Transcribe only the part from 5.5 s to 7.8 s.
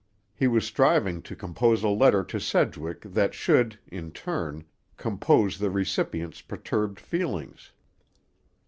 the recipient's perturbed feelings.